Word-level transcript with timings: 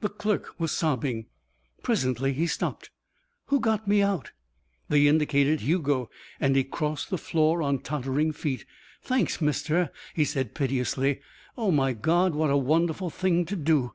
The 0.00 0.08
clerk 0.08 0.58
was 0.58 0.72
sobbing. 0.72 1.26
Presently 1.84 2.32
he 2.32 2.48
stopped. 2.48 2.90
"Who 3.44 3.60
got 3.60 3.86
me 3.86 4.02
out?" 4.02 4.32
They 4.88 5.06
indicated 5.06 5.60
Hugo 5.60 6.10
and 6.40 6.56
he 6.56 6.64
crossed 6.64 7.08
the 7.08 7.16
floor 7.18 7.62
on 7.62 7.78
tottering 7.78 8.32
feet. 8.32 8.64
"Thanks, 9.00 9.40
mister," 9.40 9.92
he 10.12 10.24
said 10.24 10.56
piteously. 10.56 11.20
"Oh, 11.56 11.70
my 11.70 11.92
God, 11.92 12.34
what 12.34 12.50
a 12.50 12.56
wonderful 12.56 13.10
thing 13.10 13.44
to 13.44 13.54
do! 13.54 13.92